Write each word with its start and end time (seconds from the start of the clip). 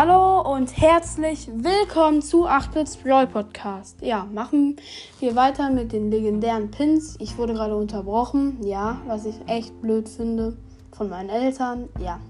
Hallo 0.00 0.42
und 0.42 0.76
herzlich 0.76 1.50
willkommen 1.52 2.22
zu 2.22 2.46
8-Bits 2.46 2.98
Brawl 2.98 3.26
Podcast. 3.26 4.00
Ja, 4.00 4.28
machen 4.32 4.76
wir 5.18 5.34
weiter 5.34 5.70
mit 5.70 5.92
den 5.92 6.08
legendären 6.08 6.70
Pins. 6.70 7.16
Ich 7.18 7.36
wurde 7.36 7.54
gerade 7.54 7.74
unterbrochen, 7.74 8.58
ja, 8.62 9.00
was 9.08 9.26
ich 9.26 9.34
echt 9.48 9.82
blöd 9.82 10.08
finde 10.08 10.56
von 10.92 11.08
meinen 11.08 11.30
Eltern. 11.30 11.88
Ja, 12.00 12.20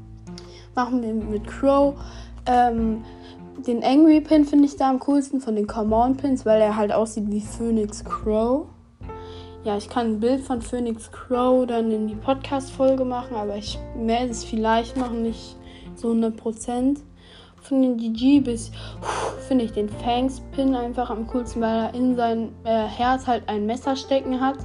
machen 0.74 1.02
wir 1.02 1.12
mit 1.12 1.46
Crow. 1.46 1.94
Ähm, 2.46 3.04
den 3.58 3.84
Angry 3.84 4.22
Pin 4.22 4.46
finde 4.46 4.64
ich 4.64 4.76
da 4.76 4.88
am 4.88 4.98
coolsten 5.00 5.42
von 5.42 5.54
den 5.54 5.66
Common 5.66 6.16
Pins, 6.16 6.46
weil 6.46 6.62
er 6.62 6.74
halt 6.74 6.90
aussieht 6.90 7.30
wie 7.30 7.42
Phoenix 7.42 8.02
Crow. 8.02 8.64
Ja, 9.64 9.76
ich 9.76 9.90
kann 9.90 10.12
ein 10.12 10.20
Bild 10.20 10.40
von 10.40 10.62
Phoenix 10.62 11.12
Crow 11.12 11.66
dann 11.66 11.90
in 11.90 12.08
die 12.08 12.14
Podcast-Folge 12.14 13.04
machen, 13.04 13.36
aber 13.36 13.56
ich 13.56 13.78
werde 13.94 14.30
es 14.30 14.42
vielleicht 14.42 14.96
machen, 14.96 15.20
nicht 15.20 15.56
so 15.96 16.12
100% 16.12 17.00
von 17.62 17.82
den 17.82 17.96
GG 17.96 18.40
bis 18.40 18.70
finde 19.48 19.64
ich 19.64 19.72
den 19.72 19.88
Fangs 19.88 20.42
Pin 20.52 20.74
einfach 20.74 21.10
am 21.10 21.26
coolsten, 21.26 21.62
weil 21.62 21.86
er 21.86 21.94
in 21.94 22.14
sein 22.14 22.50
äh, 22.64 22.86
Herz 22.86 23.26
halt 23.26 23.48
ein 23.48 23.66
Messer 23.66 23.96
stecken 23.96 24.40
hat. 24.40 24.58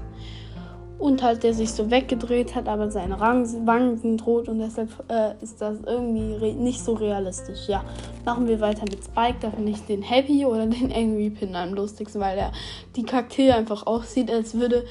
Und 0.99 1.21
halt 1.21 1.43
der 1.43 1.53
sich 1.53 1.71
so 1.71 1.91
weggedreht 1.91 2.55
hat, 2.55 2.69
aber 2.69 2.89
seine 2.89 3.19
Wangen 3.19 3.97
sind 3.97 4.25
rot 4.25 4.47
und 4.47 4.59
deshalb 4.59 4.89
äh, 5.09 5.33
ist 5.41 5.59
das 5.59 5.79
irgendwie 5.85 6.53
nicht 6.53 6.81
so 6.81 6.93
realistisch. 6.93 7.67
Ja, 7.67 7.83
machen 8.23 8.47
wir 8.47 8.61
weiter 8.61 8.83
mit 8.83 9.03
Spike. 9.03 9.35
Da 9.41 9.49
finde 9.49 9.71
ich 9.71 9.81
den 9.81 10.01
Happy 10.01 10.45
oder 10.45 10.65
den 10.65 10.93
Angry 10.93 11.29
Pin 11.29 11.57
am 11.57 11.73
lustigsten, 11.73 12.21
weil 12.21 12.37
der 12.37 12.51
die 12.95 13.03
Kakteen 13.03 13.51
einfach 13.51 13.85
aussieht, 13.85 14.31
als 14.31 14.53
würde 14.53 14.85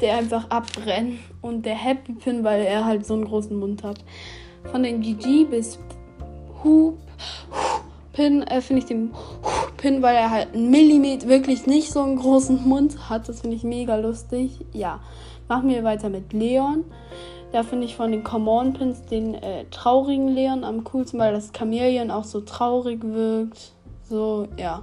der 0.00 0.16
einfach 0.16 0.50
abbrennen. 0.50 1.20
Und 1.42 1.64
der 1.64 1.76
Happy 1.76 2.14
Pin, 2.14 2.42
weil 2.42 2.62
er 2.62 2.84
halt 2.84 3.06
so 3.06 3.14
einen 3.14 3.26
großen 3.26 3.56
Mund 3.56 3.84
hat. 3.84 3.98
Von 4.72 4.82
den 4.82 5.00
GG 5.00 5.44
bis 5.44 5.78
Hoop 6.64 6.98
Pin 8.12 8.42
äh, 8.42 8.60
finde 8.62 8.80
ich 8.80 8.86
den 8.86 9.10
Pin, 9.76 10.02
weil 10.02 10.16
er 10.16 10.30
halt 10.30 10.54
einen 10.54 10.70
Millimeter 10.70 11.28
wirklich 11.28 11.66
nicht 11.66 11.92
so 11.92 12.02
einen 12.02 12.16
großen 12.16 12.66
Mund 12.66 13.10
hat. 13.10 13.28
Das 13.28 13.42
finde 13.42 13.56
ich 13.56 13.62
mega 13.62 13.96
lustig. 13.96 14.64
Ja, 14.72 15.00
machen 15.48 15.68
wir 15.68 15.84
weiter 15.84 16.08
mit 16.08 16.32
Leon. 16.32 16.84
Da 17.52 17.62
finde 17.62 17.84
ich 17.84 17.94
von 17.94 18.10
den 18.10 18.24
Common 18.24 18.72
Pins 18.72 19.04
den 19.04 19.34
äh, 19.34 19.66
traurigen 19.70 20.28
Leon 20.28 20.64
am 20.64 20.84
coolsten, 20.84 21.18
weil 21.18 21.32
das 21.32 21.52
Chameleon 21.52 22.10
auch 22.10 22.24
so 22.24 22.40
traurig 22.40 23.00
wirkt. 23.02 23.72
So, 24.08 24.48
ja. 24.56 24.82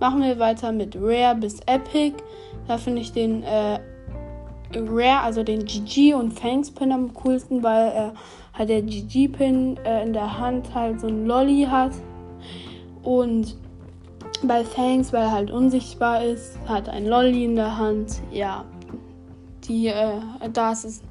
Machen 0.00 0.22
wir 0.22 0.38
weiter 0.38 0.70
mit 0.70 0.96
Rare 1.00 1.34
bis 1.34 1.60
Epic. 1.66 2.14
Da 2.68 2.78
finde 2.78 3.00
ich 3.00 3.12
den 3.12 3.42
äh, 3.42 3.80
Rare, 4.74 5.22
also 5.22 5.42
den 5.42 5.64
GG 5.64 6.14
und 6.14 6.32
Fangs 6.32 6.70
Pin 6.70 6.92
am 6.92 7.14
coolsten, 7.14 7.62
weil 7.62 7.88
er 7.88 8.14
hat 8.52 8.68
der 8.68 8.82
GG-Pin 8.82 9.78
äh, 9.84 10.02
in 10.02 10.12
der 10.12 10.38
Hand 10.38 10.74
halt 10.74 11.00
so 11.00 11.06
ein 11.06 11.26
Lolly 11.26 11.66
hat. 11.70 11.92
Und 13.02 13.56
bei 14.42 14.64
Fangs, 14.64 15.12
weil 15.12 15.22
er 15.22 15.32
halt 15.32 15.50
unsichtbar 15.50 16.24
ist, 16.24 16.58
hat 16.66 16.88
ein 16.88 17.06
Lolly 17.06 17.44
in 17.44 17.56
der 17.56 17.78
Hand. 17.78 18.20
Ja, 18.30 18.64
die, 19.66 19.88
äh, 19.88 20.20
da 20.52 20.72
ist 20.72 21.02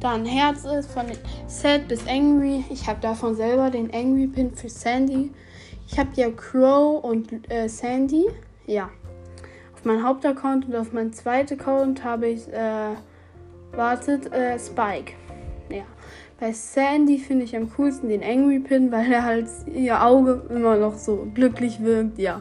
da 0.00 0.12
ein 0.12 0.26
Herz 0.26 0.64
ist, 0.64 0.90
von 0.90 1.06
Sad 1.46 1.88
bis 1.88 2.06
Angry. 2.06 2.64
Ich 2.70 2.86
habe 2.86 3.00
davon 3.00 3.34
selber 3.34 3.70
den 3.70 3.92
Angry 3.94 4.26
Pin 4.26 4.54
für 4.54 4.68
Sandy. 4.68 5.30
Ich 5.86 5.98
habe 5.98 6.10
ja 6.16 6.30
Crow 6.30 7.02
und 7.02 7.50
äh, 7.50 7.68
Sandy. 7.68 8.26
Ja. 8.66 8.90
Auf 9.84 9.88
meinem 9.88 10.02
Hauptaccount 10.02 10.66
und 10.66 10.76
auf 10.76 10.94
meinem 10.94 11.12
zweiten 11.12 11.60
Account 11.60 12.04
habe 12.04 12.28
ich, 12.28 12.50
äh, 12.50 12.94
wartet, 13.72 14.32
äh, 14.32 14.58
Spike. 14.58 15.12
Ja. 15.68 15.82
Bei 16.40 16.52
Sandy 16.52 17.18
finde 17.18 17.44
ich 17.44 17.54
am 17.54 17.70
coolsten 17.76 18.08
den 18.08 18.22
Angry 18.22 18.60
Pin, 18.60 18.90
weil 18.90 19.12
er 19.12 19.24
halt 19.24 19.46
ihr 19.66 20.02
Auge 20.02 20.40
immer 20.48 20.78
noch 20.78 20.96
so 20.96 21.28
glücklich 21.34 21.82
wirkt. 21.82 22.18
Ja. 22.18 22.40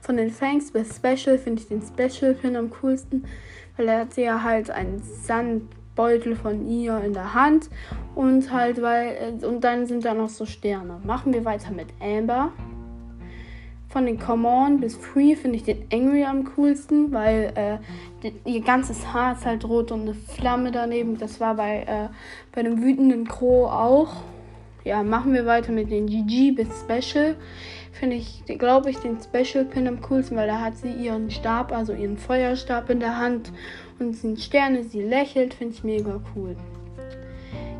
Von 0.00 0.16
den 0.16 0.32
Fangs 0.32 0.72
bei 0.72 0.82
Special 0.82 1.38
finde 1.38 1.62
ich 1.62 1.68
den 1.68 1.80
Special 1.80 2.34
Pin 2.34 2.56
am 2.56 2.72
coolsten, 2.82 3.24
weil 3.76 3.86
er 3.86 4.00
hat 4.00 4.16
ja 4.16 4.42
halt 4.42 4.72
einen 4.72 5.00
Sandbeutel 5.00 6.34
von 6.34 6.68
ihr 6.68 7.00
in 7.04 7.12
der 7.12 7.34
Hand 7.34 7.70
und 8.16 8.52
halt 8.52 8.82
weil 8.82 9.38
und 9.46 9.62
dann 9.62 9.86
sind 9.86 10.04
da 10.04 10.12
noch 10.12 10.28
so 10.28 10.44
Sterne. 10.44 11.00
Machen 11.04 11.32
wir 11.32 11.44
weiter 11.44 11.70
mit 11.70 11.86
Amber. 12.00 12.50
Von 13.90 14.06
den 14.06 14.20
Common 14.20 14.78
bis 14.78 14.94
Free 14.94 15.34
finde 15.34 15.56
ich 15.56 15.64
den 15.64 15.84
Angry 15.92 16.24
am 16.24 16.44
coolsten, 16.54 17.10
weil 17.10 17.52
äh, 17.56 18.30
ihr 18.48 18.60
ganzes 18.60 19.12
Haar 19.12 19.32
ist 19.32 19.44
halt 19.44 19.64
rot 19.64 19.90
und 19.90 20.02
eine 20.02 20.14
Flamme 20.14 20.70
daneben. 20.70 21.18
Das 21.18 21.40
war 21.40 21.56
bei, 21.56 21.80
äh, 21.80 22.08
bei 22.54 22.62
dem 22.62 22.80
wütenden 22.80 23.26
Crow 23.26 23.68
auch. 23.68 24.22
Ja, 24.84 25.02
machen 25.02 25.34
wir 25.34 25.44
weiter 25.44 25.72
mit 25.72 25.90
den 25.90 26.06
GG 26.06 26.52
bis 26.52 26.68
Special. 26.80 27.34
Finde 27.90 28.14
ich, 28.14 28.44
glaube 28.46 28.90
ich, 28.90 28.98
den 28.98 29.18
Special 29.20 29.64
Pin 29.64 29.88
am 29.88 30.00
coolsten, 30.02 30.36
weil 30.36 30.46
da 30.46 30.60
hat 30.60 30.76
sie 30.76 30.92
ihren 30.92 31.28
Stab, 31.32 31.72
also 31.72 31.92
ihren 31.92 32.16
Feuerstab 32.16 32.90
in 32.90 33.00
der 33.00 33.18
Hand 33.18 33.52
und 33.98 34.14
sind 34.14 34.38
Sterne, 34.38 34.84
sie 34.84 35.02
lächelt, 35.02 35.52
finde 35.52 35.74
ich 35.74 35.82
mega 35.82 36.20
cool 36.36 36.54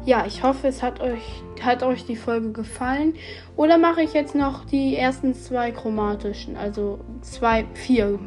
ja, 0.04 0.24
ich 0.26 0.42
hoffe, 0.42 0.68
es 0.68 0.82
hat 0.82 1.00
euch, 1.00 1.42
hat 1.62 1.82
euch 1.82 2.04
die 2.06 2.16
Folge 2.16 2.52
gefallen. 2.52 3.14
Oder 3.56 3.78
mache 3.78 4.02
ich 4.02 4.12
jetzt 4.12 4.34
noch 4.34 4.64
die 4.64 4.96
ersten 4.96 5.34
zwei 5.34 5.70
chromatischen, 5.70 6.56
also 6.56 7.00
zwei, 7.20 7.66
vier 7.74 8.18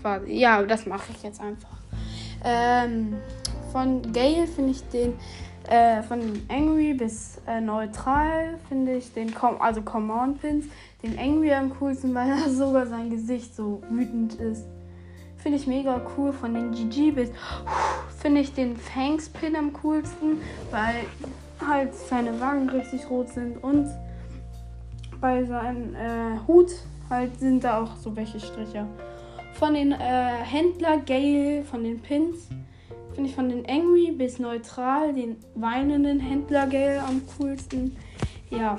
quasi. 0.00 0.32
Ja, 0.32 0.62
das 0.62 0.86
mache 0.86 1.12
ich 1.14 1.22
jetzt 1.22 1.40
einfach. 1.40 1.76
Ähm, 2.44 3.16
von 3.72 4.02
Gale 4.12 4.46
finde 4.46 4.70
ich 4.70 4.82
den, 4.88 5.14
äh, 5.68 6.02
von 6.02 6.20
Angry 6.48 6.94
bis 6.94 7.40
äh, 7.46 7.60
Neutral 7.60 8.58
finde 8.68 8.94
ich 8.94 9.12
den, 9.12 9.34
Com 9.34 9.60
also 9.60 9.82
Command 9.82 10.40
Pins, 10.40 10.66
den 11.02 11.18
Angry 11.18 11.52
am 11.52 11.70
coolsten, 11.78 12.14
weil 12.14 12.30
er 12.30 12.48
sogar 12.48 12.86
sein 12.86 13.10
Gesicht 13.10 13.54
so 13.54 13.82
wütend 13.90 14.34
ist. 14.34 14.66
Finde 15.36 15.58
ich 15.58 15.66
mega 15.66 16.00
cool. 16.16 16.32
Von 16.32 16.54
den 16.54 16.72
GG 16.72 17.12
bis 17.12 17.30
finde 18.20 18.40
ich 18.40 18.52
den 18.52 18.76
Fangs 18.76 19.28
Pin 19.28 19.56
am 19.56 19.72
coolsten, 19.72 20.40
weil 20.70 21.04
halt 21.66 21.94
seine 21.94 22.40
Wangen 22.40 22.68
richtig 22.68 23.08
rot 23.10 23.28
sind 23.28 23.62
und 23.62 23.88
bei 25.20 25.44
seinem 25.44 25.94
äh, 25.94 26.38
Hut 26.46 26.70
halt 27.10 27.38
sind 27.40 27.64
da 27.64 27.82
auch 27.82 27.96
so 27.96 28.14
welche 28.14 28.38
Striche. 28.38 28.86
Von 29.54 29.74
den 29.74 29.92
äh, 29.92 29.96
Händler 30.44 30.98
Gale, 30.98 31.64
von 31.64 31.82
den 31.82 32.00
Pins, 32.00 32.48
finde 33.14 33.30
ich 33.30 33.34
von 33.34 33.48
den 33.48 33.68
Angry 33.68 34.12
bis 34.12 34.38
Neutral 34.38 35.12
den 35.12 35.36
weinenden 35.56 36.20
Händler 36.20 36.66
Gale 36.66 37.02
am 37.02 37.22
coolsten. 37.36 37.96
Ja. 38.50 38.76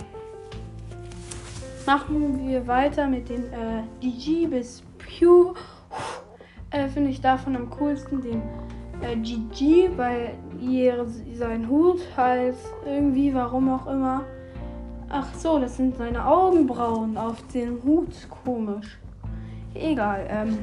Machen 1.85 2.47
wir 2.47 2.67
weiter 2.67 3.07
mit 3.07 3.29
den 3.29 3.51
äh, 3.51 3.83
GG 3.99 4.47
bis 4.47 4.83
Pew 4.97 5.53
äh, 6.71 6.87
finde 6.87 7.09
ich 7.09 7.19
davon 7.19 7.55
am 7.55 7.69
coolsten 7.69 8.21
den 8.21 8.41
äh, 9.01 9.15
GG, 9.15 9.91
weil 9.95 10.35
ihr, 10.59 11.05
sein 11.33 11.67
Hut 11.69 11.99
halt 12.15 12.55
irgendwie, 12.85 13.33
warum 13.33 13.69
auch 13.69 13.87
immer. 13.87 14.23
Ach 15.09 15.33
so, 15.35 15.59
das 15.59 15.77
sind 15.77 15.97
seine 15.97 16.25
Augenbrauen 16.25 17.17
auf 17.17 17.35
dem 17.53 17.81
Hut. 17.83 18.13
Komisch. 18.43 18.99
Egal. 19.73 20.27
Ähm, 20.29 20.59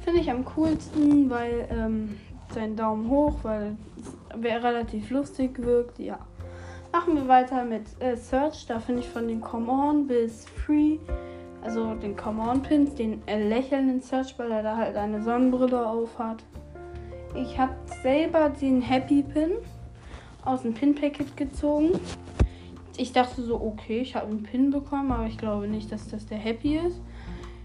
finde 0.00 0.20
ich 0.20 0.30
am 0.30 0.44
coolsten, 0.44 1.30
weil 1.30 1.68
ähm, 1.70 2.16
sein 2.52 2.74
Daumen 2.74 3.08
hoch, 3.08 3.34
weil 3.42 3.76
es 4.00 4.44
relativ 4.64 5.10
lustig 5.10 5.62
wirkt. 5.62 5.98
Ja. 5.98 6.18
Machen 6.92 7.14
wir 7.14 7.28
weiter 7.28 7.64
mit 7.64 7.84
äh, 8.00 8.16
Search. 8.16 8.66
Da 8.66 8.80
finde 8.80 9.02
ich 9.02 9.08
von 9.08 9.28
den 9.28 9.40
Come 9.40 9.70
On 9.70 10.06
bis 10.08 10.46
Free 10.46 10.98
also 11.62 11.94
den 11.94 12.16
Command 12.16 12.66
Pins, 12.66 12.94
den 12.94 13.22
lächelnden 13.26 14.00
Search, 14.00 14.38
weil 14.38 14.50
er 14.50 14.62
da 14.62 14.76
halt 14.76 14.96
eine 14.96 15.22
Sonnenbrille 15.22 15.86
auf 15.86 16.18
hat. 16.18 16.42
Ich 17.34 17.58
habe 17.58 17.74
selber 18.02 18.50
den 18.50 18.82
Happy 18.82 19.22
Pin 19.22 19.52
aus 20.44 20.62
dem 20.62 20.74
Pin-Packet 20.74 21.36
gezogen. 21.36 21.98
Ich 22.96 23.12
dachte 23.12 23.42
so, 23.42 23.60
okay, 23.60 24.00
ich 24.00 24.14
habe 24.14 24.26
einen 24.26 24.42
Pin 24.42 24.70
bekommen, 24.70 25.10
aber 25.12 25.26
ich 25.26 25.38
glaube 25.38 25.68
nicht, 25.68 25.90
dass 25.92 26.08
das 26.08 26.26
der 26.26 26.38
Happy 26.38 26.76
ist. 26.76 27.00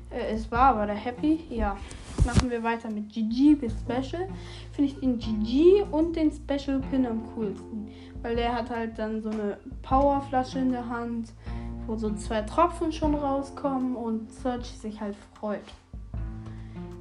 Äh, 0.09 0.33
es 0.33 0.51
war 0.51 0.75
aber 0.75 0.85
der 0.85 0.95
Happy, 0.95 1.39
ja. 1.49 1.77
Machen 2.25 2.49
wir 2.49 2.63
weiter 2.63 2.89
mit 2.89 3.09
GG 3.11 3.55
bis 3.55 3.73
Special. 3.81 4.27
Finde 4.71 4.91
ich 4.91 4.99
den 4.99 5.19
GG 5.19 5.83
und 5.91 6.15
den 6.15 6.31
Special 6.31 6.79
Pin 6.89 7.05
am 7.05 7.23
coolsten. 7.33 7.89
Weil 8.21 8.35
der 8.35 8.53
hat 8.53 8.69
halt 8.69 8.97
dann 8.97 9.21
so 9.21 9.29
eine 9.29 9.57
Powerflasche 9.81 10.59
in 10.59 10.71
der 10.71 10.87
Hand 10.87 11.33
wo 11.87 11.95
so 11.95 12.11
zwei 12.15 12.41
Tropfen 12.41 12.91
schon 12.91 13.15
rauskommen 13.15 13.95
und 13.95 14.31
Search 14.31 14.65
sich 14.65 14.99
halt 14.99 15.15
freut. 15.39 15.61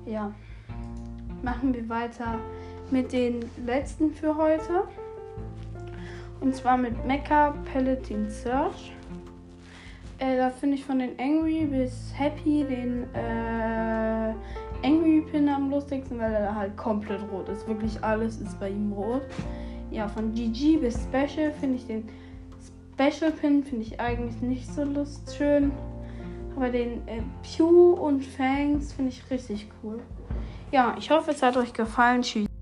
Ja, 0.07 0.33
machen 1.43 1.73
wir 1.73 1.89
weiter 1.89 2.39
mit 2.95 3.13
den 3.13 3.45
letzten 3.67 4.13
für 4.13 4.37
heute. 4.37 4.85
Und 6.41 6.55
zwar 6.55 6.77
mit 6.77 7.05
Mecha 7.05 7.53
Paladin 7.73 8.31
Search. 8.31 8.93
Äh, 10.21 10.37
da 10.37 10.49
finde 10.49 10.77
ich 10.77 10.85
von 10.85 11.01
den 11.01 11.19
Angry 11.19 11.67
bis 11.69 12.13
Happy 12.17 12.63
den 12.63 13.13
äh, 13.15 14.33
Angry 14.87 15.25
Pin 15.29 15.49
am 15.49 15.71
lustigsten, 15.71 16.21
weil 16.21 16.33
er 16.33 16.55
halt 16.55 16.77
komplett 16.77 17.21
rot 17.33 17.49
ist. 17.49 17.67
Wirklich 17.67 18.01
alles 18.05 18.37
ist 18.41 18.61
bei 18.61 18.71
ihm 18.71 18.93
rot. 18.93 19.23
Ja, 19.91 20.07
von 20.07 20.33
GG 20.33 20.77
bis 20.77 20.95
Special 20.95 21.51
finde 21.51 21.77
ich 21.77 21.87
den 21.89 22.09
Special 22.93 23.33
Pin 23.33 23.65
finde 23.65 23.87
ich 23.87 23.99
eigentlich 23.99 24.41
nicht 24.41 24.73
so 24.73 24.85
lustschön. 24.85 25.73
Aber 26.55 26.69
den 26.69 27.09
äh, 27.09 27.23
Pew 27.43 27.95
und 27.95 28.25
Fangs 28.25 28.93
finde 28.93 29.11
ich 29.11 29.29
richtig 29.33 29.67
cool. 29.83 29.99
Ja, 30.71 30.95
ich 30.97 31.11
hoffe, 31.11 31.33
es 31.33 31.43
hat 31.43 31.57
euch 31.57 31.73
gefallen. 31.73 32.23
Tschüss. 32.23 32.54